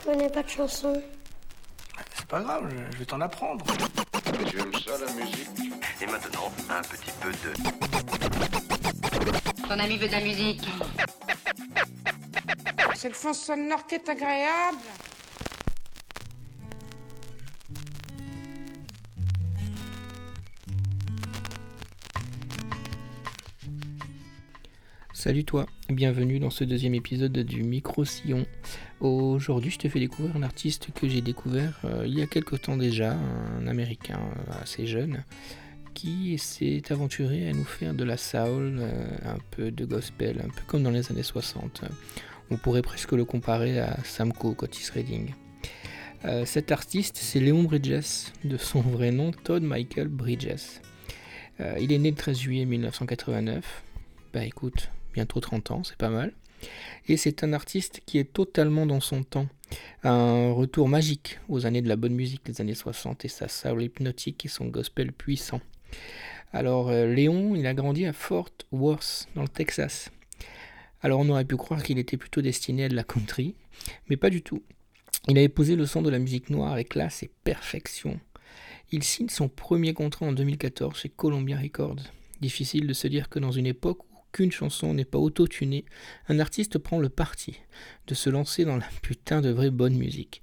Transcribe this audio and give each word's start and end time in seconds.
Je 0.00 0.10
connais 0.10 0.30
pas 0.30 0.42
de 0.42 0.48
chanson. 0.48 1.02
C'est 2.14 2.26
pas 2.26 2.40
grave, 2.40 2.70
je, 2.92 2.98
vais 2.98 3.04
t'en 3.04 3.20
apprendre. 3.20 3.64
Tu 4.46 4.58
aimes 4.58 4.72
ça 4.72 4.92
la 4.98 5.12
musique 5.12 5.50
Et 6.00 6.06
maintenant, 6.06 6.50
un 6.70 6.80
petit 6.82 7.10
peu 7.20 7.30
de... 7.30 7.52
Ton 9.68 9.78
ami 9.78 9.98
veut 9.98 10.06
de 10.06 10.12
la 10.12 10.20
musique. 10.20 10.66
Cette 12.94 13.14
fond 13.14 13.34
sonore 13.34 13.86
qui 13.86 13.96
est 13.96 14.08
agréable. 14.08 14.78
Salut 25.12 25.44
toi, 25.44 25.66
bienvenue 25.92 26.38
dans 26.38 26.50
ce 26.50 26.62
deuxième 26.62 26.94
épisode 26.94 27.32
du 27.32 27.64
Micro 27.64 28.04
Sillon. 28.04 28.46
Aujourd'hui, 29.00 29.72
je 29.72 29.78
te 29.78 29.88
fais 29.88 29.98
découvrir 29.98 30.36
un 30.36 30.42
artiste 30.44 30.88
que 30.94 31.08
j'ai 31.08 31.20
découvert 31.20 31.80
euh, 31.84 32.04
il 32.06 32.16
y 32.16 32.22
a 32.22 32.26
quelque 32.26 32.54
temps 32.54 32.76
déjà, 32.76 33.16
un 33.58 33.66
américain 33.66 34.20
assez 34.62 34.86
jeune, 34.86 35.24
qui 35.92 36.38
s'est 36.38 36.82
aventuré 36.90 37.48
à 37.48 37.52
nous 37.52 37.64
faire 37.64 37.92
de 37.94 38.04
la 38.04 38.16
soul, 38.16 38.78
euh, 38.78 39.04
un 39.24 39.38
peu 39.50 39.72
de 39.72 39.84
gospel, 39.84 40.40
un 40.44 40.48
peu 40.48 40.62
comme 40.68 40.84
dans 40.84 40.92
les 40.92 41.10
années 41.10 41.24
60. 41.24 41.82
On 42.50 42.56
pourrait 42.56 42.82
presque 42.82 43.12
le 43.12 43.24
comparer 43.24 43.80
à 43.80 43.96
Sam 44.04 44.32
Cooke, 44.32 44.62
Otis 44.62 44.90
Redding. 44.94 45.34
Euh, 46.24 46.44
cet 46.44 46.70
artiste, 46.70 47.16
c'est 47.16 47.40
Léon 47.40 47.64
Bridges, 47.64 48.30
de 48.44 48.56
son 48.58 48.80
vrai 48.80 49.10
nom 49.10 49.32
Todd 49.32 49.62
Michael 49.62 50.08
Bridges. 50.08 50.80
Il 51.78 51.92
est 51.92 51.98
né 51.98 52.10
le 52.10 52.16
13 52.16 52.38
juillet 52.38 52.64
1989. 52.64 53.82
Bah 54.32 54.46
écoute, 54.46 54.88
bientôt 55.12 55.40
30 55.40 55.70
ans, 55.70 55.84
c'est 55.84 55.96
pas 55.96 56.10
mal. 56.10 56.32
Et 57.08 57.16
c'est 57.16 57.42
un 57.42 57.52
artiste 57.52 58.02
qui 58.06 58.18
est 58.18 58.32
totalement 58.32 58.86
dans 58.86 59.00
son 59.00 59.22
temps. 59.22 59.48
Un 60.02 60.52
retour 60.52 60.88
magique 60.88 61.38
aux 61.48 61.66
années 61.66 61.82
de 61.82 61.88
la 61.88 61.96
bonne 61.96 62.14
musique 62.14 62.44
des 62.44 62.60
années 62.60 62.74
60 62.74 63.24
et 63.24 63.28
sa 63.28 63.48
soul 63.48 63.82
hypnotique 63.82 64.44
et 64.44 64.48
son 64.48 64.66
gospel 64.66 65.12
puissant. 65.12 65.60
Alors 66.52 66.90
euh, 66.90 67.06
Léon, 67.06 67.54
il 67.54 67.66
a 67.66 67.74
grandi 67.74 68.06
à 68.06 68.12
Fort 68.12 68.50
Worth, 68.72 69.28
dans 69.34 69.42
le 69.42 69.48
Texas. 69.48 70.10
Alors 71.02 71.20
on 71.20 71.28
aurait 71.28 71.44
pu 71.44 71.56
croire 71.56 71.82
qu'il 71.82 71.98
était 71.98 72.16
plutôt 72.16 72.42
destiné 72.42 72.84
à 72.84 72.88
de 72.88 72.96
la 72.96 73.04
country, 73.04 73.54
mais 74.08 74.16
pas 74.16 74.30
du 74.30 74.42
tout. 74.42 74.62
Il 75.28 75.38
a 75.38 75.42
épousé 75.42 75.76
le 75.76 75.86
son 75.86 76.02
de 76.02 76.10
la 76.10 76.18
musique 76.18 76.50
noire 76.50 76.72
avec 76.72 76.90
classe 76.90 77.22
et 77.22 77.30
perfection. 77.44 78.18
Il 78.90 79.04
signe 79.04 79.28
son 79.28 79.48
premier 79.48 79.94
contrat 79.94 80.26
en 80.26 80.32
2014 80.32 80.96
chez 80.96 81.08
Columbia 81.08 81.56
Records. 81.56 82.00
Difficile 82.40 82.86
de 82.86 82.92
se 82.92 83.06
dire 83.06 83.28
que 83.28 83.38
dans 83.38 83.52
une 83.52 83.66
époque 83.66 84.00
qu'une 84.32 84.52
chanson 84.52 84.94
n'est 84.94 85.04
pas 85.04 85.18
auto-tunée, 85.18 85.84
un 86.28 86.38
artiste 86.38 86.78
prend 86.78 86.98
le 86.98 87.08
parti 87.08 87.60
de 88.06 88.14
se 88.14 88.30
lancer 88.30 88.64
dans 88.64 88.76
la 88.76 88.88
putain 89.02 89.40
de 89.40 89.50
vraie 89.50 89.70
bonne 89.70 89.96
musique. 89.96 90.42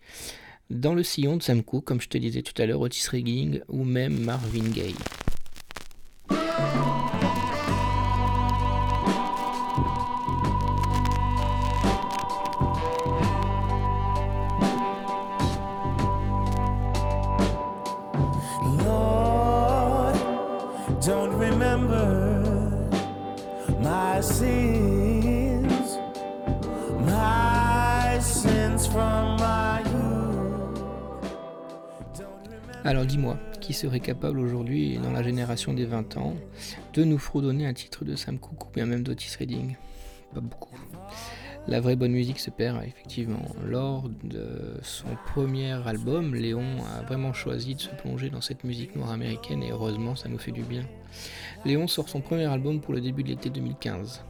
Dans 0.70 0.94
le 0.94 1.04
sillon 1.04 1.38
de 1.38 1.44
Sam 1.44 1.64
Cooke, 1.64 1.86
comme 1.86 2.02
je 2.02 2.10
te 2.10 2.18
disais 2.18 2.42
tout 2.42 2.62
à 2.62 2.66
l'heure, 2.66 2.82
Otis 2.82 3.08
Redding 3.10 3.62
ou 3.70 3.84
même 3.84 4.20
Marvin 4.20 4.70
Gaye. 4.70 4.96
Serait 33.78 34.00
capable 34.00 34.40
aujourd'hui, 34.40 34.98
dans 34.98 35.12
la 35.12 35.22
génération 35.22 35.72
des 35.72 35.86
20 35.86 36.18
ans, 36.18 36.34
de 36.94 37.04
nous 37.04 37.20
fredonner 37.20 37.68
un 37.68 37.74
titre 37.74 38.06
de 38.06 38.16
Sam 38.16 38.40
Cooke 38.40 38.66
ou 38.66 38.72
bien 38.74 38.88
même 38.88 39.04
d'Otis 39.04 39.36
Redding? 39.38 39.76
Pas 40.34 40.40
beaucoup. 40.40 40.76
La 41.68 41.80
vraie 41.80 41.96
bonne 41.96 42.12
musique 42.12 42.40
se 42.40 42.50
perd 42.50 42.84
effectivement. 42.84 43.46
Lors 43.64 44.10
de 44.24 44.80
son 44.82 45.10
premier 45.28 45.74
album, 45.88 46.34
Léon 46.34 46.78
a 46.98 47.04
vraiment 47.04 47.34
choisi 47.34 47.76
de 47.76 47.80
se 47.80 47.90
plonger 47.90 48.32
dans 48.32 48.42
cette 48.42 48.64
musique 48.64 48.96
noire 48.96 49.12
américaine 49.12 49.62
et 49.62 49.72
heureusement 49.72 50.16
ça 50.16 50.28
nous 50.28 50.40
fait 50.40 50.52
du 50.52 50.64
bien. 50.64 50.84
Léon 51.64 51.88
sort 51.88 52.10
son 52.10 52.22
premier 52.22 52.46
album 52.46 52.82
pour 52.82 52.96
le 52.96 53.02
début 53.02 53.22
de 53.22 53.30
l'été 53.30 53.52
2015. 53.52 54.24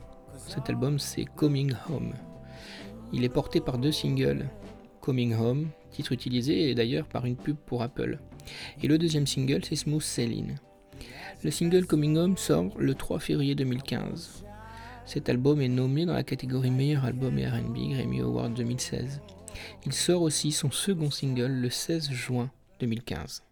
Cet 0.48 0.70
album 0.70 1.00
c'est 1.00 1.24
Coming 1.24 1.74
Home. 1.90 2.14
Il 3.14 3.24
est 3.24 3.30
porté 3.30 3.62
par 3.62 3.78
deux 3.78 3.94
singles, 3.94 4.50
Coming 5.00 5.36
Home, 5.36 5.70
titre 5.92 6.12
utilisé 6.12 6.76
d'ailleurs 6.76 7.08
par 7.08 7.26
une 7.26 7.38
pub 7.38 7.56
pour 7.56 7.82
Apple. 7.82 8.20
Et 8.82 8.88
le 8.88 8.98
deuxième 8.98 9.28
single 9.28 9.64
c'est 9.64 9.76
Smooth 9.76 10.02
Sailing. 10.02 10.56
Le 11.44 11.52
single 11.52 11.86
Coming 11.86 12.18
Home 12.18 12.38
sort 12.38 12.72
le 12.78 12.96
3 12.96 13.20
février 13.20 13.56
2015. 13.56 14.44
Cet 15.06 15.30
album 15.30 15.62
est 15.62 15.70
nommé 15.70 16.06
dans 16.06 16.14
la 16.14 16.24
catégorie 16.24 16.72
meilleur 16.72 17.06
album 17.06 17.38
et 17.40 17.48
RB 17.48 17.78
Grammy 17.92 18.22
Award 18.22 18.54
2016. 18.56 19.22
Il 19.86 19.94
sort 19.94 20.22
aussi 20.22 20.52
son 20.52 20.72
second 20.72 21.12
single 21.12 21.52
le 21.52 21.70
16 21.70 22.12
juin 22.12 22.52
2015. 22.80 23.44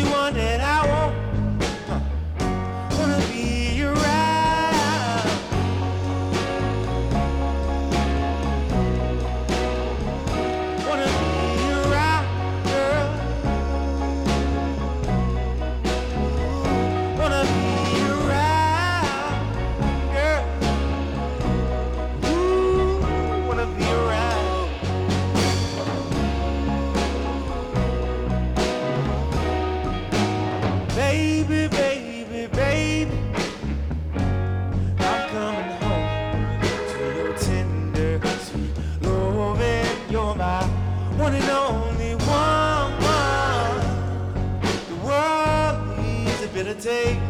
only 0.00 0.12
wanted 0.12 0.59
take 46.80 47.29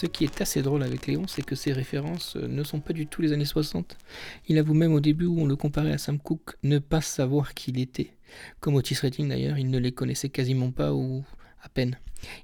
Ce 0.00 0.06
qui 0.06 0.22
est 0.22 0.40
assez 0.40 0.62
drôle 0.62 0.84
avec 0.84 1.08
Léon, 1.08 1.26
c'est 1.26 1.42
que 1.42 1.56
ses 1.56 1.72
références 1.72 2.36
euh, 2.36 2.46
ne 2.46 2.62
sont 2.62 2.78
pas 2.78 2.92
du 2.92 3.08
tout 3.08 3.20
les 3.20 3.32
années 3.32 3.44
60. 3.44 3.98
Il 4.46 4.56
avoue 4.56 4.72
même 4.72 4.92
au 4.92 5.00
début 5.00 5.24
où 5.24 5.40
on 5.40 5.44
le 5.44 5.56
comparait 5.56 5.90
à 5.90 5.98
Sam 5.98 6.20
Cooke 6.20 6.56
ne 6.62 6.78
pas 6.78 7.00
savoir 7.00 7.52
qui 7.52 7.72
il 7.72 7.80
était. 7.80 8.12
Comme 8.60 8.76
Otis 8.76 8.94
Redding 8.94 9.28
d'ailleurs, 9.28 9.58
il 9.58 9.68
ne 9.70 9.78
les 9.80 9.90
connaissait 9.90 10.28
quasiment 10.28 10.70
pas 10.70 10.94
ou 10.94 11.24
à 11.64 11.68
peine. 11.68 11.98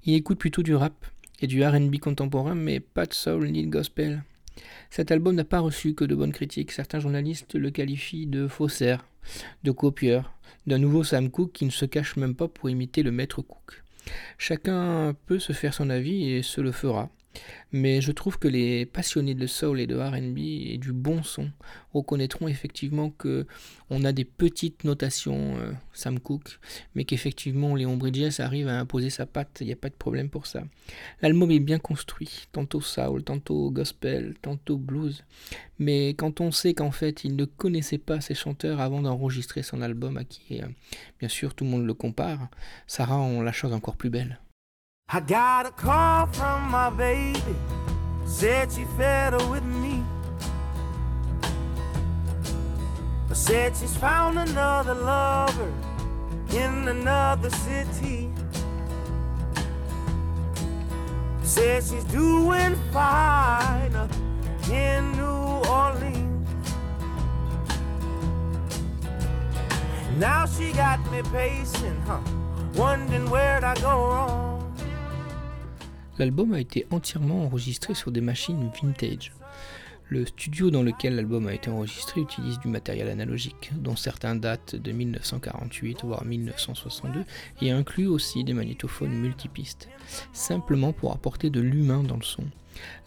Il 0.05 0.15
écoute 0.15 0.41
plutôt 0.41 0.65
du 0.65 0.75
rap 0.75 1.07
et 1.41 1.47
du 1.47 1.65
RB 1.65 1.97
contemporain, 2.01 2.57
mais 2.57 2.81
pas 2.81 3.07
de 3.07 3.15
soul 3.15 3.49
ni 3.49 3.65
de 3.65 3.71
gospel. 3.71 4.25
Cet 4.91 5.13
album 5.13 5.37
n'a 5.37 5.45
pas 5.45 5.61
reçu 5.61 5.95
que 5.95 6.05
de 6.05 6.17
bonnes 6.17 6.33
critiques. 6.33 6.73
Certains 6.73 6.99
journalistes 6.99 7.55
le 7.55 7.71
qualifient 7.71 8.27
de 8.27 8.49
faussaire, 8.49 9.07
de 9.63 9.71
copieur, 9.71 10.35
d'un 10.67 10.79
nouveau 10.79 11.05
Sam 11.05 11.31
Cooke 11.31 11.53
qui 11.53 11.67
ne 11.67 11.71
se 11.71 11.85
cache 11.85 12.17
même 12.17 12.35
pas 12.35 12.49
pour 12.49 12.69
imiter 12.69 13.05
le 13.05 13.13
maître 13.13 13.43
Cook. 13.43 13.85
Chacun 14.39 15.15
peut 15.27 15.39
se 15.39 15.53
faire 15.53 15.73
son 15.73 15.89
avis 15.89 16.33
et 16.33 16.43
se 16.43 16.61
le 16.61 16.73
fera. 16.73 17.11
Mais 17.73 18.01
je 18.01 18.13
trouve 18.13 18.39
que 18.39 18.49
les 18.49 18.87
passionnés 18.87 19.35
de 19.35 19.47
soul 19.47 19.81
et 19.81 19.87
de 19.87 19.97
R&B 19.97 20.39
et 20.39 20.79
du 20.79 20.93
bon 20.93 21.23
son 21.23 21.51
reconnaîtront 21.93 22.49
effectivement 22.49 23.11
que 23.11 23.47
on 23.91 24.05
a 24.05 24.13
des 24.13 24.25
petites 24.25 24.85
notations 24.85 25.57
euh, 25.59 25.73
Sam 25.93 26.19
Cooke, 26.21 26.59
mais 26.95 27.05
qu'effectivement 27.05 27.75
Léon 27.75 27.97
Bridges 27.97 28.41
arrive 28.41 28.69
à 28.69 28.79
imposer 28.79 29.11
sa 29.11 29.27
patte, 29.27 29.59
il 29.61 29.67
n'y 29.67 29.73
a 29.73 29.77
pas 29.77 29.89
de 29.89 29.95
problème 29.95 30.31
pour 30.31 30.47
ça. 30.47 30.65
L'album 31.23 31.51
est 31.51 31.61
bien 31.61 31.79
construit, 31.79 32.47
tantôt 32.53 32.81
soul, 32.81 33.23
tantôt 33.23 33.71
gospel, 33.71 34.35
tantôt 34.41 34.77
blues, 34.77 35.25
mais 35.79 36.11
quand 36.11 36.41
on 36.41 36.51
sait 36.51 36.75
qu'en 36.75 36.91
fait 36.91 37.25
il 37.25 37.37
ne 37.37 37.45
connaissait 37.45 37.99
pas 37.99 38.21
ces 38.21 38.35
chanteurs 38.35 38.81
avant 38.81 39.03
d'enregistrer 39.03 39.63
son 39.63 39.83
album, 39.83 40.17
à 40.17 40.25
qui 40.25 40.63
euh, 40.63 40.67
bien 41.21 41.29
sûr 41.29 41.55
tout 41.55 41.65
le 41.65 41.71
monde 41.71 41.87
le 41.87 41.95
compare, 41.95 42.49
ça 42.87 43.05
rend 43.05 43.43
la 43.43 43.53
chose 43.53 43.73
encore 43.73 43.97
plus 43.97 44.11
belle. 44.11 44.39
I 45.09 45.21
got 45.21 45.67
a 45.67 45.71
call 45.71 46.27
from 46.27 46.71
my 46.71 46.91
baby, 46.91 47.55
said 48.25 48.73
she 48.73 48.85
fed 48.97 49.35
her 49.35 49.51
with 49.51 49.63
me. 49.63 50.03
Said 53.33 53.77
she's 53.77 53.97
found 53.97 54.39
another 54.39 54.95
lover 54.95 55.73
in 56.51 56.89
another 56.89 57.51
city. 57.51 58.31
Said 61.43 61.85
she's 61.85 62.05
doing 62.05 62.75
fine 62.91 63.95
up 63.95 64.11
in 64.71 65.13
New 65.13 65.69
Orleans. 65.69 66.49
Now 70.17 70.47
she 70.47 70.73
got 70.73 70.99
me 71.13 71.21
pacing, 71.31 72.01
huh? 72.07 72.21
Wondering 72.75 73.29
where'd 73.29 73.65
I 73.65 73.75
go 73.75 74.07
wrong. 74.09 74.54
L'album 76.19 76.55
a 76.55 76.61
été 76.61 76.87
entièrement 76.91 77.45
enregistré 77.45 77.95
sur 77.95 78.13
des 78.13 78.21
machines 78.21 78.71
vintage. 78.81 79.33
Le 80.09 80.27
studio 80.27 80.71
dans 80.71 80.83
lequel 80.83 81.17
l'album 81.17 81.49
a 81.49 81.55
été 81.55 81.71
enregistré 81.71 82.21
utilise 82.21 82.59
du 82.61 82.69
matériel 82.69 83.09
analogique, 83.09 83.73
dont 83.75 83.97
certains 83.97 84.37
datent 84.37 84.77
de 84.77 84.93
1948 84.93 86.05
voire 86.05 86.25
1962, 86.25 87.25
et 87.63 87.71
inclut 87.71 88.07
aussi 88.07 88.45
des 88.45 88.53
magnétophones 88.53 89.15
multipistes, 89.15 89.89
simplement 90.33 90.93
pour 90.93 91.13
apporter 91.13 91.51
de 91.51 91.61
l'humain 91.61 92.03
dans 92.03 92.17
le 92.17 92.23
son. 92.23 92.45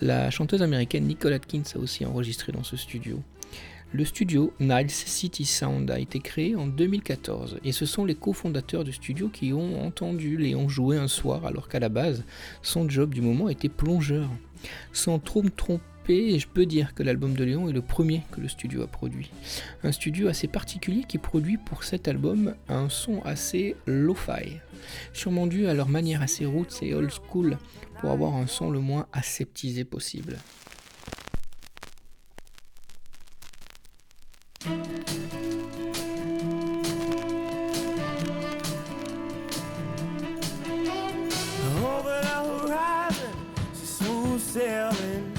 La 0.01 0.30
chanteuse 0.31 0.62
américaine 0.62 1.06
Nicole 1.06 1.33
Atkins 1.33 1.63
a 1.75 1.77
aussi 1.77 2.06
enregistré 2.06 2.51
dans 2.51 2.63
ce 2.63 2.75
studio. 2.75 3.21
Le 3.93 4.03
studio 4.03 4.51
Niles 4.59 4.89
City 4.89 5.45
Sound 5.45 5.89
a 5.89 5.97
été 5.97 6.19
créé 6.19 6.57
en 6.57 6.67
2014 6.67 7.59
et 7.63 7.71
ce 7.71 7.85
sont 7.85 8.03
les 8.03 8.15
cofondateurs 8.15 8.83
du 8.83 8.91
studio 8.91 9.29
qui 9.29 9.53
ont 9.53 9.81
entendu 9.81 10.35
Léon 10.35 10.67
jouer 10.67 10.97
un 10.97 11.07
soir 11.07 11.45
alors 11.45 11.69
qu'à 11.69 11.79
la 11.79 11.87
base, 11.87 12.25
son 12.61 12.89
job 12.89 13.13
du 13.13 13.21
moment 13.21 13.47
était 13.47 13.69
plongeur. 13.69 14.29
Sans 14.91 15.19
trop 15.19 15.41
me 15.41 15.49
tromper, 15.49 16.37
je 16.37 16.47
peux 16.49 16.65
dire 16.65 16.95
que 16.95 17.03
l'album 17.03 17.33
de 17.33 17.45
Léon 17.45 17.69
est 17.69 17.73
le 17.73 17.81
premier 17.81 18.23
que 18.31 18.41
le 18.41 18.49
studio 18.49 18.81
a 18.81 18.87
produit. 18.87 19.31
Un 19.83 19.93
studio 19.93 20.27
assez 20.27 20.47
particulier 20.47 21.05
qui 21.07 21.17
produit 21.17 21.57
pour 21.57 21.85
cet 21.85 22.09
album 22.09 22.55
un 22.67 22.89
son 22.89 23.21
assez 23.21 23.77
lo-fi, 23.85 24.59
sûrement 25.13 25.47
dû 25.47 25.65
à 25.67 25.73
leur 25.73 25.87
manière 25.87 26.21
assez 26.21 26.45
roots 26.45 26.81
et 26.81 26.93
old 26.93 27.09
school 27.09 27.57
pour 28.01 28.11
avoir 28.11 28.35
un 28.35 28.47
son 28.47 28.69
le 28.69 28.79
moins 28.79 29.07
aseptisé 29.13 29.85
possible. 29.85 30.37
Over 41.78 42.19
the 42.21 42.28
horizon, 42.28 43.36
she's 43.74 43.90
smooth 43.90 44.42
sailing 44.42 45.31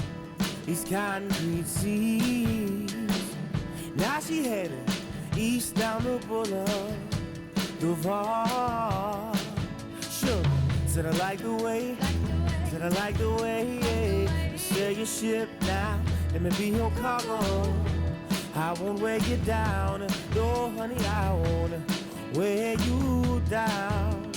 these 0.65 0.83
concrete 0.83 1.67
seas. 1.67 2.91
Now 3.95 4.19
she 4.19 4.43
heading 4.45 4.85
east 5.37 5.75
down 5.75 6.03
the 6.03 6.17
boulevard, 6.27 6.93
Duval. 7.79 9.35
Sure, 10.01 10.43
said 10.87 11.05
I 11.05 11.11
like 11.11 11.39
the 11.39 11.53
way, 11.53 11.95
said 12.69 12.81
I 12.81 12.87
like 12.89 13.17
the 13.17 13.29
way 13.43 13.79
you 14.51 14.57
sail 14.57 14.91
your 14.91 15.05
ship 15.05 15.49
now. 15.61 15.99
Let 16.33 16.41
me 16.41 16.49
be 16.57 16.69
your 16.69 16.91
cargo. 17.01 17.88
I 18.55 18.73
won't 18.73 18.99
weigh 18.99 19.19
you 19.19 19.37
down, 19.37 20.05
no 20.35 20.69
honey, 20.71 20.95
I 21.05 21.33
won't 21.33 21.73
weigh 22.35 22.75
you 22.85 23.41
down. 23.49 24.31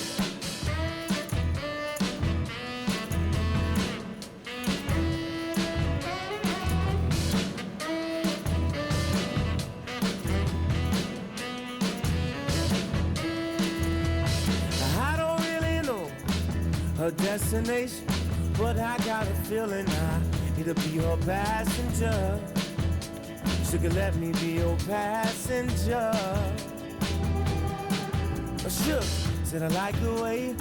I 14.98 15.16
don't 15.16 15.40
really 15.40 15.80
know 15.86 16.10
her 16.98 17.10
destination, 17.10 18.06
but 18.58 18.78
I 18.78 18.98
got 18.98 19.26
a 19.26 19.34
feeling 19.46 19.88
I 19.88 20.20
need 20.56 20.66
to 20.66 20.74
be 20.74 20.98
her 20.98 21.16
passenger. 21.26 22.61
She 23.70 23.78
could 23.78 23.94
let 23.94 24.14
me 24.16 24.32
be 24.32 24.52
your 24.60 24.76
passenger. 24.88 26.10
Oh, 28.64 28.68
Sure, 28.68 29.02
said 29.44 29.62
I 29.62 29.68
like 29.68 30.00
the 30.00 30.12
way, 30.22 30.54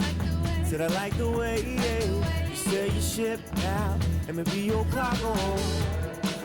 said 0.66 0.82
I 0.82 0.88
like 0.88 1.16
the 1.18 1.30
way 1.30 1.62
you 1.62 2.56
sail 2.56 2.92
your 2.92 3.02
ship 3.02 3.40
now. 3.58 3.98
Let 4.28 4.36
me 4.36 4.44
be 4.44 4.62
your 4.62 4.86
cargo. 4.86 5.36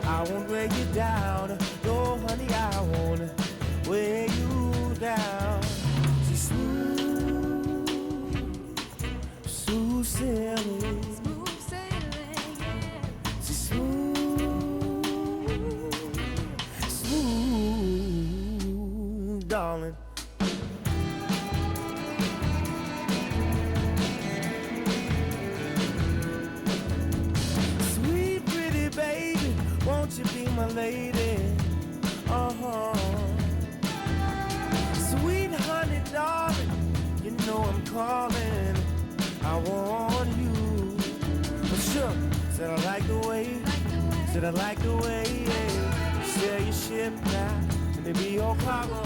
I 0.03 0.23
won't 0.29 0.49
weigh 0.49 0.69
you 0.77 0.85
down, 0.93 1.57
no 1.83 2.17
honey, 2.17 2.47
I 2.53 2.81
won't 2.81 3.21
weigh 3.87 4.27
you 4.27 4.93
down. 4.99 5.61
She's 6.27 6.41
smooth, 6.49 7.89
smooth 9.45 10.05
sailing. 10.05 11.06
Lady? 30.75 31.37
Uh 32.29 32.53
huh. 32.61 32.93
Sweet 34.93 35.51
honey, 35.51 36.01
darling, 36.11 36.71
you 37.23 37.31
know 37.45 37.63
I'm 37.63 37.85
calling. 37.85 38.75
I 39.43 39.55
want 39.57 40.29
you. 40.37 40.97
Said 42.51 42.69
I 42.71 42.75
like 42.85 43.07
the 43.07 43.17
way, 43.27 43.61
said 44.33 44.43
I 44.43 44.49
like 44.49 44.79
the 44.79 44.95
way 44.97 45.47
ship 46.87 47.13
now. 47.25 47.61
Let 47.95 48.05
me 48.05 48.13
be 48.13 48.29
your 48.35 48.55
cargo. 48.57 49.01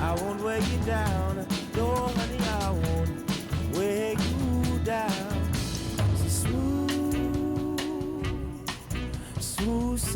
I 0.00 0.16
won't 0.20 0.42
weigh 0.42 0.60
you 0.60 0.78
down. 0.84 1.46
No, 1.76 1.94
honey, 1.94 2.35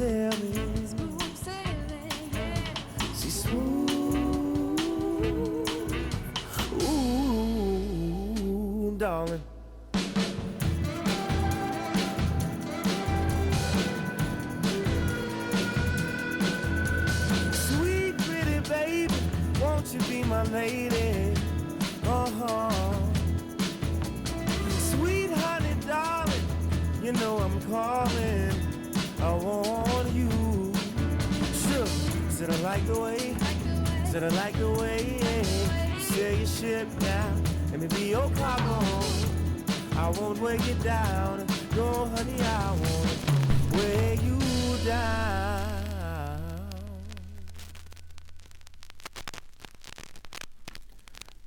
sailing. 0.01 0.33
Smooth. 3.15 3.91
Ooh, 6.83 8.95
darling. 8.97 9.43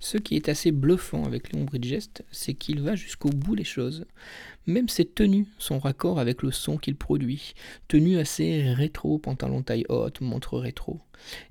Ce 0.04 0.18
qui 0.18 0.36
est 0.36 0.50
assez 0.50 0.74
bluffant 0.74 1.24
avec 1.24 1.54
Léon 1.54 1.64
Bridges, 1.64 2.10
c'est 2.30 2.56
qu'il 2.56 2.82
va 2.82 2.94
jusqu'au 2.94 3.30
bout 3.30 3.56
des 3.56 3.64
choses. 3.64 4.06
Même 4.68 4.90
ses 4.90 5.06
tenues 5.06 5.48
sont 5.58 5.80
raccord 5.80 6.20
avec 6.20 6.44
le 6.44 6.52
son 6.52 6.78
qu'il 6.78 6.98
produit. 6.98 7.54
Tenue 7.88 8.18
assez 8.18 8.74
rétro, 8.74 9.18
pantalon 9.18 9.62
taille 9.62 9.86
haute, 9.88 10.20
montre 10.20 10.60
rétro. 10.60 11.00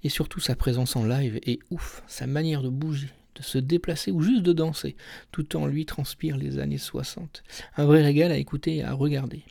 Et 0.04 0.10
surtout 0.10 0.38
sa 0.38 0.54
présence 0.54 0.96
en 0.96 1.06
live 1.06 1.40
est 1.44 1.60
ouf, 1.70 2.02
sa 2.06 2.26
manière 2.26 2.62
de 2.62 2.68
bouger, 2.68 3.08
de 3.36 3.42
se 3.42 3.56
déplacer 3.56 4.10
ou 4.10 4.20
juste 4.20 4.42
de 4.42 4.52
danser, 4.52 4.96
tout 5.30 5.56
en 5.56 5.66
lui 5.66 5.86
transpire 5.86 6.36
les 6.36 6.58
années 6.58 6.76
60. 6.76 7.42
Un 7.78 7.86
vrai 7.86 8.02
régal 8.02 8.32
à 8.32 8.36
écouter 8.36 8.76
et 8.76 8.84
à 8.84 8.92
regarder. 8.92 9.44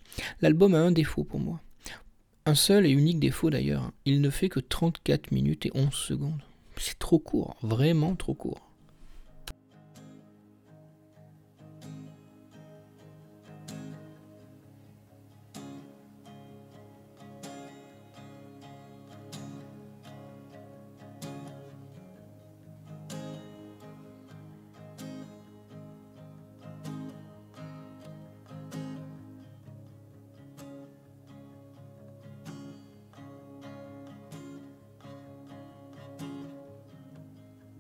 L'album 0.44 0.76
a 0.76 0.80
un 0.80 0.92
défaut 0.92 1.24
pour 1.24 1.40
moi. 1.40 1.60
Un 2.46 2.56
seul 2.56 2.86
et 2.86 2.92
unique 2.92 3.20
défaut 3.20 3.50
d'ailleurs, 3.50 3.94
il 4.06 4.22
ne 4.22 4.30
fait 4.30 4.50
que 4.50 4.60
34 4.60 5.32
minutes 5.32 5.66
et 5.66 5.72
11 5.74 5.92
secondes. 5.92 6.44
C'est 6.78 7.00
trop 7.00 7.18
court, 7.18 7.56
vraiment 7.64 8.16
trop 8.16 8.36
court. 8.36 8.71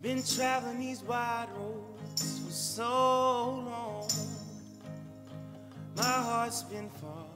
Been 0.01 0.23
traveling 0.23 0.79
these 0.79 1.03
wide 1.03 1.47
roads 1.55 2.39
for 2.39 2.51
so 2.51 2.83
long. 2.89 4.09
My 5.95 6.01
heart's 6.03 6.63
been 6.63 6.89
far 6.89 7.27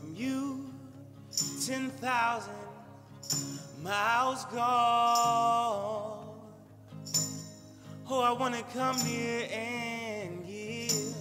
from 0.00 0.14
you, 0.16 0.70
10,000 1.66 2.54
miles 3.82 4.46
gone. 4.46 6.28
Oh, 8.08 8.22
I 8.22 8.32
want 8.32 8.54
to 8.54 8.62
come 8.72 8.96
near 9.04 9.46
and 9.52 10.46
give 10.46 10.92
you 10.92 11.14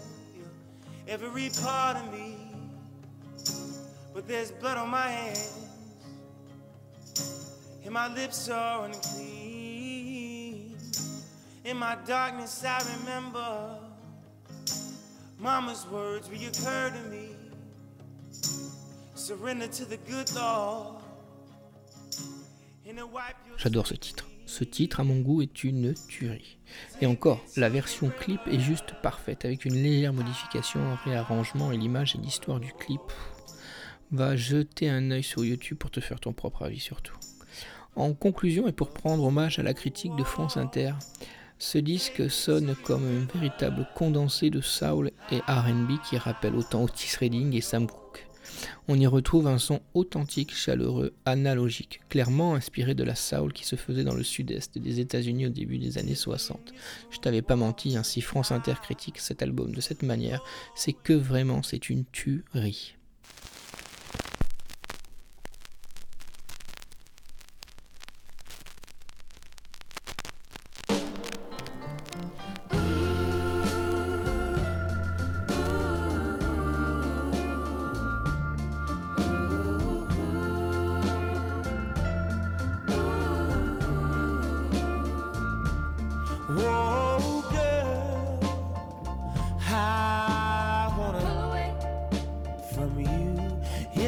every 1.06 1.50
part 1.62 1.98
of 1.98 2.14
me. 2.14 2.38
But 4.14 4.26
there's 4.26 4.52
blood 4.52 4.78
on 4.78 4.88
my 4.88 5.10
hands, 5.10 5.54
and 7.84 7.94
my 7.94 8.08
lips 8.14 8.48
are 8.48 8.86
unclean. 8.86 9.49
In 11.66 11.76
my 11.76 11.98
darkness, 12.08 12.64
I 12.64 12.80
remember 12.98 13.78
Mama's 15.38 15.86
words 15.92 16.28
to 16.28 17.10
me. 17.10 17.36
Surrender 19.14 19.68
to 19.68 19.86
the 19.86 19.98
good 20.10 20.30
J'adore 23.58 23.88
ce 23.88 23.94
titre. 23.94 24.26
Ce 24.46 24.64
titre, 24.64 25.00
à 25.00 25.04
mon 25.04 25.20
goût, 25.20 25.42
est 25.42 25.64
une 25.64 25.94
tuerie. 26.08 26.58
Et 27.02 27.06
encore, 27.06 27.40
la 27.56 27.70
version 27.70 28.10
clip 28.10 28.42
est 28.48 28.60
juste 28.60 28.96
parfaite, 29.04 29.46
avec 29.46 29.66
une 29.66 29.76
légère 29.76 30.14
modification, 30.14 30.80
un 30.80 30.96
réarrangement 30.96 31.72
et 31.72 31.78
l'image 31.78 32.16
et 32.16 32.18
l'histoire 32.18 32.60
du 32.60 32.74
clip. 32.74 33.02
Va 34.12 34.36
jeter 34.36 34.90
un 34.90 35.12
œil 35.12 35.24
sur 35.24 35.46
YouTube 35.46 35.78
pour 35.78 35.92
te 35.92 36.00
faire 36.00 36.20
ton 36.20 36.34
propre 36.34 36.64
avis 36.64 36.80
surtout. 36.80 37.16
En 37.96 38.14
conclusion, 38.14 38.68
et 38.68 38.72
pour 38.72 38.92
prendre 38.92 39.24
hommage 39.24 39.60
à 39.60 39.64
la 39.64 39.74
critique 39.76 40.16
de 40.16 40.24
France 40.24 40.58
Inter, 40.58 40.94
ce 41.60 41.78
disque 41.78 42.32
sonne 42.32 42.74
comme 42.86 43.06
un 43.06 43.38
véritable 43.38 43.86
condensé 43.94 44.50
de 44.50 44.62
soul 44.62 45.12
et 45.30 45.40
RB 45.40 46.02
qui 46.10 46.18
rappelle 46.18 46.56
autant 46.56 46.84
Otis 46.84 47.18
Redding 47.20 47.54
et 47.54 47.62
Sam 47.62 47.86
Cooke. 47.86 48.26
On 48.88 48.98
y 48.98 49.06
retrouve 49.06 49.48
un 49.48 49.58
son 49.58 49.82
authentique, 49.94 50.56
chaleureux, 50.56 51.14
analogique, 51.26 52.00
clairement 52.10 52.56
inspiré 52.56 52.96
de 52.96 53.04
la 53.04 53.14
soul 53.14 53.52
qui 53.52 53.66
se 53.66 53.76
faisait 53.76 54.06
dans 54.06 54.16
le 54.16 54.24
sud-est 54.24 54.78
des 54.78 55.02
États-Unis 55.02 55.48
au 55.48 55.50
début 55.50 55.78
des 55.78 55.98
années 55.98 56.16
60. 56.16 56.74
Je 57.12 57.20
t'avais 57.20 57.42
pas 57.42 57.58
menti, 57.58 57.98
hein, 57.98 58.04
si 58.04 58.22
France 58.22 58.52
Inter 58.52 58.76
critique 58.82 59.20
cet 59.20 59.44
album 59.44 59.76
de 59.76 59.82
cette 59.82 60.04
manière, 60.04 60.42
c'est 60.76 60.94
que 60.94 61.14
vraiment 61.14 61.62
c'est 61.62 61.90
une 61.90 62.06
tuerie. 62.06 62.96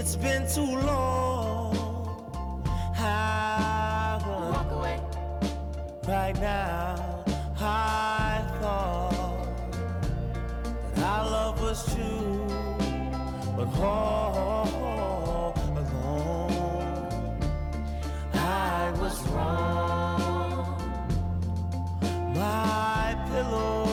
It's 0.04 0.16
been 0.16 0.48
too 0.48 0.78
long. 0.82 1.78
I 2.98 4.20
walk 4.26 4.72
away 4.72 5.00
right 6.08 6.36
now. 6.42 7.24
I 7.60 8.44
thought 8.60 9.46
that 10.96 11.04
our 11.06 11.26
love 11.30 11.62
was 11.62 11.86
true, 11.94 12.48
but 13.56 13.68
all 13.80 14.68
along 14.68 15.54
I 18.34 18.92
was 19.00 19.22
wrong. 19.28 20.66
My 22.34 23.16
pillow 23.30 23.91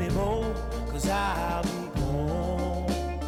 anymore, 0.00 0.54
cause 0.90 1.08
I'll 1.08 1.62
be 1.62 2.00
gone 2.00 3.20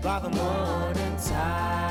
by 0.00 0.20
the 0.20 0.30
morning 0.30 1.16
tide. 1.16 1.87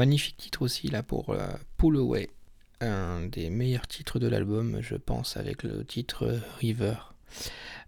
Magnifique 0.00 0.38
titre 0.38 0.62
aussi 0.62 0.88
là 0.88 1.02
pour 1.02 1.28
euh, 1.28 1.46
Pull 1.76 1.98
Away, 1.98 2.30
un 2.80 3.26
des 3.26 3.50
meilleurs 3.50 3.86
titres 3.86 4.18
de 4.18 4.28
l'album, 4.28 4.78
je 4.80 4.94
pense, 4.94 5.36
avec 5.36 5.62
le 5.62 5.84
titre 5.84 6.22
euh, 6.22 6.38
River. 6.58 6.94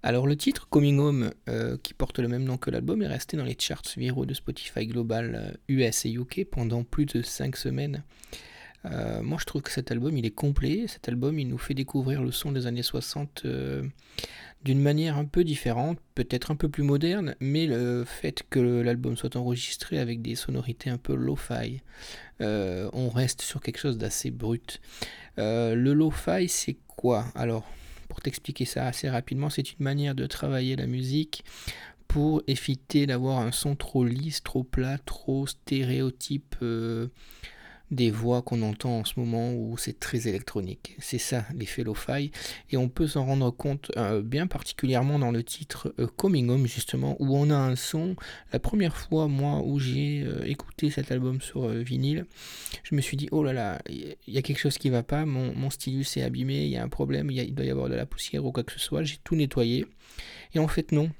Alors 0.03 0.27
le 0.27 0.37
titre 0.37 0.68
Coming 0.68 0.98
Home, 0.98 1.31
euh, 1.48 1.79
qui 1.83 1.94
porte 1.94 2.18
le 2.18 2.29
même 2.29 2.44
nom 2.44 2.59
que 2.59 2.70
l'album, 2.70 3.01
est 3.01 3.07
resté 3.07 3.38
dans 3.38 3.44
les 3.44 3.57
charts 3.59 3.81
viraux 3.96 4.27
de 4.27 4.35
Spotify 4.35 4.87
Global 4.87 5.35
euh, 5.35 5.57
US 5.68 6.05
et 6.05 6.11
UK 6.11 6.44
pendant 6.51 6.85
plus 6.85 7.07
de 7.07 7.22
5 7.22 7.57
semaines. 7.57 8.03
Euh, 8.84 9.22
moi 9.22 9.38
je 9.40 9.44
trouve 9.44 9.62
que 9.62 9.70
cet 9.70 9.90
album 9.90 10.16
il 10.16 10.26
est 10.26 10.30
complet, 10.30 10.86
cet 10.88 11.08
album 11.08 11.38
il 11.38 11.48
nous 11.48 11.58
fait 11.58 11.74
découvrir 11.74 12.22
le 12.22 12.32
son 12.32 12.50
des 12.52 12.66
années 12.66 12.82
60 12.82 13.42
euh, 13.44 13.82
d'une 14.64 14.80
manière 14.80 15.16
un 15.16 15.24
peu 15.24 15.44
différente, 15.44 15.98
peut-être 16.14 16.50
un 16.50 16.56
peu 16.56 16.68
plus 16.68 16.82
moderne, 16.82 17.34
mais 17.40 17.66
le 17.66 18.04
fait 18.04 18.44
que 18.48 18.60
l'album 18.60 19.16
soit 19.16 19.36
enregistré 19.36 19.98
avec 19.98 20.22
des 20.22 20.34
sonorités 20.34 20.90
un 20.90 20.98
peu 20.98 21.14
lo-fi, 21.14 21.80
euh, 22.40 22.88
on 22.92 23.08
reste 23.08 23.42
sur 23.42 23.60
quelque 23.60 23.78
chose 23.78 23.98
d'assez 23.98 24.30
brut. 24.30 24.80
Le 25.36 25.92
lo-fi 25.92 26.48
c'est 26.48 26.76
quoi? 26.86 27.26
Alors 27.34 27.64
pour 28.08 28.20
t'expliquer 28.20 28.64
ça 28.64 28.86
assez 28.86 29.08
rapidement, 29.08 29.48
c'est 29.48 29.72
une 29.72 29.84
manière 29.84 30.14
de 30.14 30.26
travailler 30.26 30.76
la 30.76 30.86
musique 30.86 31.44
pour 32.06 32.42
éviter 32.46 33.06
d'avoir 33.06 33.38
un 33.38 33.52
son 33.52 33.74
trop 33.74 34.04
lisse, 34.04 34.42
trop 34.42 34.64
plat, 34.64 34.98
trop 34.98 35.46
stéréotype 35.46 36.56
des 37.92 38.11
voix 38.11 38.40
qu'on 38.40 38.62
entend 38.62 39.00
en 39.00 39.05
ce 39.05 39.20
moment 39.20 39.52
où 39.52 39.76
c'est 39.76 40.00
très 40.00 40.26
électronique. 40.26 40.96
C'est 40.98 41.18
ça 41.18 41.44
l'effet 41.55 41.85
lo-fi 41.85 42.31
et 42.70 42.76
on 42.78 42.88
peut 42.88 43.07
s'en 43.07 43.26
rendre 43.26 43.50
compte 43.50 43.92
euh, 43.98 44.22
bien 44.22 44.46
particulièrement 44.46 45.18
dans 45.18 45.31
le 45.31 45.44
titre 45.44 45.94
euh, 45.98 46.07
Coming 46.16 46.48
Home 46.48 46.66
justement 46.66 47.16
où 47.20 47.37
on 47.37 47.50
a 47.50 47.55
un 47.55 47.76
son. 47.76 48.16
La 48.52 48.59
première 48.59 48.96
fois 48.96 49.28
moi 49.28 49.62
où 49.62 49.78
j'ai 49.78 50.22
euh, 50.22 50.42
écouté 50.46 50.90
cet 50.90 51.12
album 51.12 51.42
sur 51.42 51.68
vinyle, 51.68 52.24
je 52.83 52.94
me 52.94 53.02
suis 53.02 53.18
dit 53.18 53.28
oh 53.31 53.44
là 53.44 53.52
là, 53.52 53.78
il 53.88 54.16
y 54.26 54.38
a 54.38 54.42
quelque 54.42 54.59
chose 54.59 54.78
qui 54.78 54.88
va 54.88 55.02
pas, 55.02 55.26
mon, 55.26 55.55
mon 55.55 55.68
stylus 55.68 56.07
est 56.16 56.22
abîmé, 56.22 56.64
il 56.64 56.70
y 56.70 56.78
a 56.78 56.83
un 56.83 56.88
problème, 56.88 57.31
il 57.31 57.55
doit 57.55 57.66
y 57.66 57.70
avoir 57.70 57.90
de 57.90 57.94
la 57.94 58.07
poussière 58.07 58.44
ou 58.44 58.52
quoi 58.52 58.64
que 58.64 58.72
ce 58.72 58.78
soit. 58.78 59.02
J'ai 59.02 59.18
tout 59.22 59.37
nettoyé 59.37 59.87
et 60.55 60.59
en 60.59 60.68
fait 60.68 60.92
non. 60.92 61.11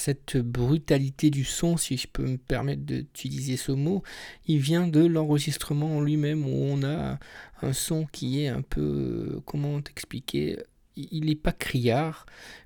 Cette 0.00 0.38
brutalité 0.38 1.30
du 1.30 1.44
son, 1.44 1.76
si 1.76 1.96
je 1.98 2.08
peux 2.08 2.24
me 2.24 2.38
permettre 2.38 2.82
d'utiliser 2.82 3.56
ce 3.58 3.72
mot, 3.72 4.02
il 4.46 4.58
vient 4.58 4.88
de 4.88 5.04
l'enregistrement 5.04 5.98
en 5.98 6.00
lui-même 6.00 6.46
où 6.46 6.54
on 6.72 6.82
a 6.84 7.18
un 7.62 7.72
son 7.74 8.06
qui 8.06 8.42
est 8.42 8.48
un 8.48 8.62
peu, 8.62 8.80
euh, 8.80 9.40
comment 9.44 9.80
t'expliquer, 9.82 10.58
il 10.96 11.26
n'est 11.26 11.34
pas 11.36 11.52
criard, 11.52 12.24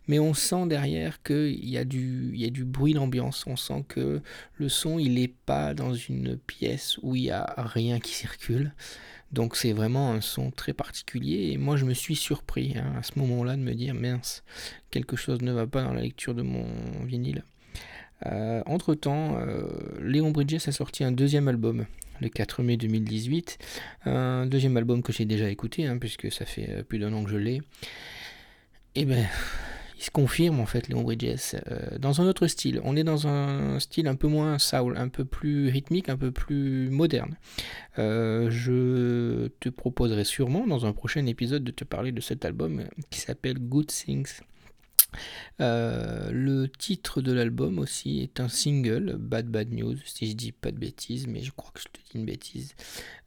mais 0.08 0.18
on 0.18 0.32
sent 0.34 0.66
derrière 0.68 1.22
qu'il 1.22 1.68
y, 1.68 1.76
a 1.76 1.84
du- 1.84 2.30
il 2.34 2.40
y 2.40 2.46
a 2.46 2.50
du 2.50 2.64
bruit 2.64 2.94
d'ambiance. 2.94 3.44
On 3.46 3.56
sent 3.56 3.84
que 3.88 4.22
le 4.56 4.68
son, 4.68 4.98
il 4.98 5.14
n'est 5.14 5.34
pas 5.46 5.74
dans 5.74 5.94
une 5.94 6.36
pièce 6.36 6.98
où 7.02 7.16
il 7.16 7.22
n'y 7.22 7.30
a 7.30 7.54
rien 7.58 7.98
qui 8.00 8.12
circule. 8.14 8.72
Donc 9.34 9.56
c'est 9.56 9.72
vraiment 9.72 10.12
un 10.12 10.20
son 10.20 10.50
très 10.50 10.72
particulier 10.72 11.50
et 11.52 11.58
moi 11.58 11.76
je 11.76 11.84
me 11.84 11.92
suis 11.94 12.16
surpris 12.16 12.74
hein, 12.76 12.94
à 12.98 13.02
ce 13.02 13.18
moment-là 13.18 13.56
de 13.56 13.62
me 13.62 13.74
dire 13.74 13.94
mince, 13.94 14.44
quelque 14.90 15.16
chose 15.16 15.42
ne 15.42 15.52
va 15.52 15.66
pas 15.66 15.82
dans 15.82 15.92
la 15.92 16.02
lecture 16.02 16.34
de 16.34 16.42
mon 16.42 16.66
vinyle. 17.04 17.44
Euh, 18.26 18.62
entre 18.64 18.94
temps, 18.94 19.38
Léon 20.00 20.30
Bridges 20.30 20.66
a 20.66 20.72
sorti 20.72 21.04
un 21.04 21.12
deuxième 21.12 21.48
album 21.48 21.84
le 22.20 22.28
4 22.28 22.62
mai 22.62 22.76
2018. 22.76 23.58
Un 24.06 24.46
deuxième 24.46 24.76
album 24.76 25.02
que 25.02 25.12
j'ai 25.12 25.24
déjà 25.24 25.48
écouté, 25.48 25.86
hein, 25.86 25.98
puisque 25.98 26.30
ça 26.30 26.44
fait 26.44 26.68
euh, 26.70 26.82
plus 26.82 26.98
d'un 26.98 27.12
an 27.12 27.24
que 27.24 27.30
je 27.30 27.36
l'ai. 27.36 27.60
Et 28.94 29.04
ben, 29.04 29.26
il 29.26 29.73
confirme 30.10 30.60
en 30.60 30.66
fait, 30.66 30.88
Léon 30.88 31.02
Bridges, 31.02 31.54
euh, 31.70 31.98
dans 31.98 32.20
un 32.20 32.26
autre 32.26 32.46
style. 32.46 32.80
On 32.84 32.96
est 32.96 33.04
dans 33.04 33.26
un 33.26 33.78
style 33.80 34.06
un 34.06 34.14
peu 34.14 34.28
moins 34.28 34.58
soul, 34.58 34.96
un 34.96 35.08
peu 35.08 35.24
plus 35.24 35.68
rythmique, 35.68 36.08
un 36.08 36.16
peu 36.16 36.30
plus 36.30 36.88
moderne. 36.90 37.36
Euh, 37.98 38.50
je 38.50 39.48
te 39.60 39.68
proposerai 39.68 40.24
sûrement 40.24 40.66
dans 40.66 40.86
un 40.86 40.92
prochain 40.92 41.26
épisode 41.26 41.64
de 41.64 41.70
te 41.70 41.84
parler 41.84 42.12
de 42.12 42.20
cet 42.20 42.44
album 42.44 42.84
qui 43.10 43.20
s'appelle 43.20 43.58
Good 43.58 43.86
Things. 43.86 44.40
Euh, 45.60 46.30
le 46.30 46.68
titre 46.68 47.20
de 47.20 47.32
l'album 47.32 47.78
aussi 47.78 48.20
est 48.20 48.40
un 48.40 48.48
single, 48.48 49.16
Bad 49.18 49.48
Bad 49.48 49.72
News, 49.72 49.96
si 50.04 50.30
je 50.30 50.34
dis 50.34 50.52
pas 50.52 50.70
de 50.70 50.78
bêtises, 50.78 51.26
mais 51.26 51.40
je 51.40 51.52
crois 51.52 51.70
que 51.72 51.80
je 51.80 51.86
te 51.86 51.98
dis 51.98 52.18
une 52.18 52.24
bêtise. 52.24 52.74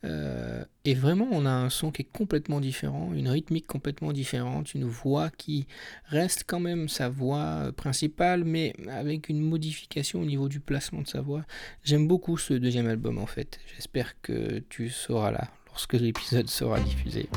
Euh, 0.03 0.63
et 0.85 0.93
vraiment, 0.93 1.27
on 1.31 1.45
a 1.45 1.51
un 1.51 1.69
son 1.69 1.91
qui 1.91 2.03
est 2.03 2.11
complètement 2.11 2.59
différent, 2.59 3.11
une 3.13 3.29
rythmique 3.29 3.67
complètement 3.67 4.13
différente, 4.13 4.73
une 4.73 4.85
voix 4.85 5.29
qui 5.29 5.67
reste 6.05 6.43
quand 6.47 6.59
même 6.59 6.87
sa 6.87 7.09
voix 7.09 7.71
principale, 7.75 8.43
mais 8.43 8.73
avec 8.89 9.29
une 9.29 9.41
modification 9.41 10.21
au 10.21 10.25
niveau 10.25 10.49
du 10.49 10.59
placement 10.59 11.01
de 11.01 11.07
sa 11.07 11.21
voix. 11.21 11.45
J'aime 11.83 12.07
beaucoup 12.07 12.37
ce 12.37 12.53
deuxième 12.53 12.87
album 12.87 13.17
en 13.17 13.25
fait. 13.25 13.59
J'espère 13.75 14.19
que 14.21 14.59
tu 14.69 14.89
seras 14.89 15.31
là 15.31 15.49
lorsque 15.67 15.93
l'épisode 15.93 16.49
sera 16.49 16.79
diffusé. 16.79 17.29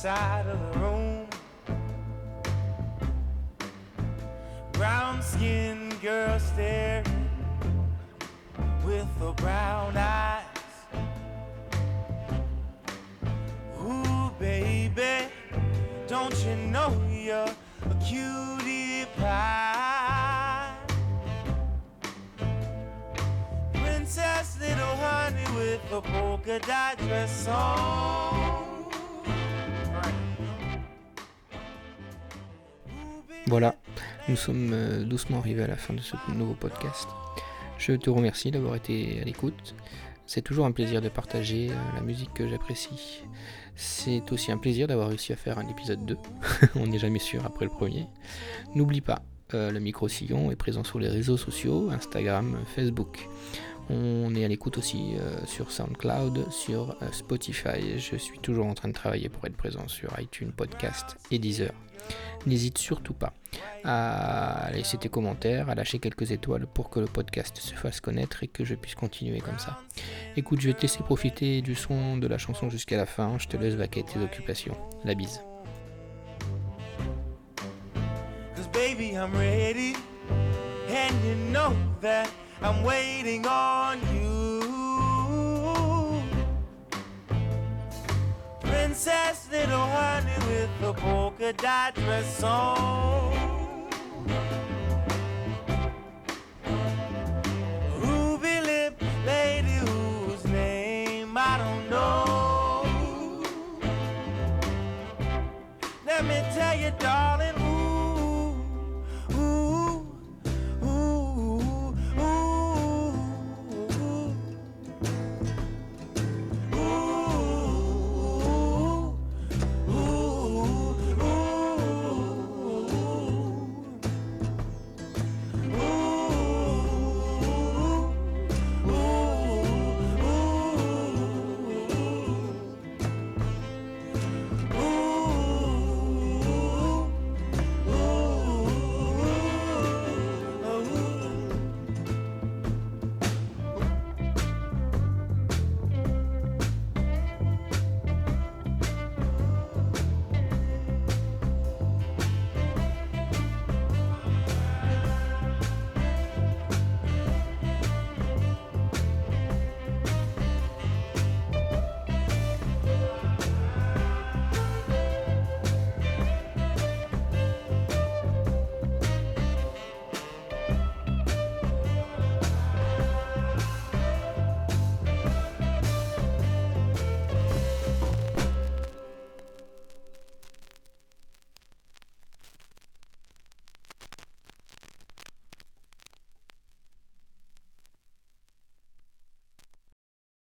Side 0.00 0.46
of 0.46 0.58
the 0.58 0.78
room. 0.78 1.26
Brown 4.72 5.20
skinned 5.20 6.00
girl 6.00 6.38
staring 6.38 7.28
with 8.82 9.06
the 9.18 9.32
brown 9.32 9.94
eyes. 9.98 10.42
Ooh, 13.84 14.30
baby, 14.38 15.28
don't 16.08 16.34
you 16.46 16.56
know 16.56 16.98
you're 17.10 17.54
a 17.90 17.94
cutie 18.02 19.04
pie? 19.18 20.74
Princess 23.74 24.58
little 24.60 24.96
honey 24.96 25.44
with 25.56 25.92
a 25.92 26.00
polka 26.00 26.58
dot 26.60 26.96
dress 26.96 27.46
on. 27.48 28.49
Voilà, 33.50 33.74
nous 34.28 34.36
sommes 34.36 34.70
euh, 34.72 35.02
doucement 35.02 35.38
arrivés 35.38 35.64
à 35.64 35.66
la 35.66 35.74
fin 35.74 35.92
de 35.92 36.00
ce 36.00 36.14
nouveau 36.32 36.54
podcast. 36.54 37.08
Je 37.78 37.94
te 37.94 38.08
remercie 38.08 38.52
d'avoir 38.52 38.76
été 38.76 39.20
à 39.20 39.24
l'écoute. 39.24 39.74
C'est 40.24 40.40
toujours 40.40 40.66
un 40.66 40.70
plaisir 40.70 41.00
de 41.00 41.08
partager 41.08 41.68
euh, 41.68 41.74
la 41.96 42.00
musique 42.00 42.32
que 42.32 42.48
j'apprécie. 42.48 43.24
C'est 43.74 44.30
aussi 44.30 44.52
un 44.52 44.56
plaisir 44.56 44.86
d'avoir 44.86 45.08
réussi 45.08 45.32
à 45.32 45.36
faire 45.36 45.58
un 45.58 45.66
épisode 45.66 46.06
2. 46.06 46.16
On 46.76 46.86
n'est 46.86 47.00
jamais 47.00 47.18
sûr 47.18 47.44
après 47.44 47.64
le 47.64 47.72
premier. 47.72 48.06
N'oublie 48.76 49.00
pas, 49.00 49.20
euh, 49.52 49.72
le 49.72 49.80
micro-sillon 49.80 50.52
est 50.52 50.56
présent 50.56 50.84
sur 50.84 51.00
les 51.00 51.08
réseaux 51.08 51.36
sociaux, 51.36 51.90
Instagram, 51.90 52.56
Facebook. 52.76 53.28
On 53.92 54.34
est 54.36 54.44
à 54.44 54.48
l'écoute 54.48 54.78
aussi 54.78 55.16
euh, 55.18 55.44
sur 55.46 55.72
SoundCloud, 55.72 56.52
sur 56.52 56.96
euh, 57.02 57.10
Spotify. 57.10 57.98
Je 57.98 58.16
suis 58.16 58.38
toujours 58.38 58.66
en 58.66 58.74
train 58.74 58.88
de 58.88 58.94
travailler 58.94 59.28
pour 59.28 59.44
être 59.46 59.56
présent 59.56 59.88
sur 59.88 60.10
iTunes 60.20 60.52
Podcast 60.52 61.16
et 61.32 61.40
Deezer. 61.40 61.72
N'hésite 62.46 62.78
surtout 62.78 63.14
pas 63.14 63.34
à 63.84 64.70
laisser 64.72 64.96
tes 64.96 65.08
commentaires, 65.08 65.68
à 65.68 65.74
lâcher 65.74 65.98
quelques 65.98 66.30
étoiles 66.30 66.66
pour 66.66 66.88
que 66.88 67.00
le 67.00 67.06
podcast 67.06 67.56
se 67.58 67.74
fasse 67.74 68.00
connaître 68.00 68.44
et 68.44 68.48
que 68.48 68.64
je 68.64 68.74
puisse 68.74 68.94
continuer 68.94 69.40
comme 69.40 69.58
ça. 69.58 69.78
Écoute, 70.36 70.60
je 70.60 70.68
vais 70.68 70.74
te 70.74 70.82
laisser 70.82 71.02
profiter 71.02 71.60
du 71.60 71.74
son 71.74 72.16
de 72.16 72.26
la 72.28 72.38
chanson 72.38 72.70
jusqu'à 72.70 72.96
la 72.96 73.06
fin. 73.06 73.38
Je 73.38 73.48
te 73.48 73.56
laisse 73.56 73.74
vaquer 73.74 74.04
tes 74.04 74.20
occupations. 74.20 74.76
La 75.04 75.14
bise. 75.14 75.40
I'm 82.62 82.82
waiting 82.82 83.46
on 83.46 83.98
you. 84.14 84.60
Princess, 88.60 89.48
little 89.50 89.78
honey 89.78 90.36
with 90.46 90.70
the 90.80 90.92
polka 90.92 91.54
dot 91.54 91.94
dress 91.94 92.42
on. 92.42 93.88
Ruby 97.96 98.60
lip 98.60 99.02
lady 99.24 99.78
whose 99.86 100.44
name 100.44 101.34
I 101.36 101.56
don't 101.56 101.88
know. 101.88 102.86
Let 106.04 106.24
me 106.24 106.42
tell 106.54 106.76
you, 106.78 106.92
darling, 106.98 107.54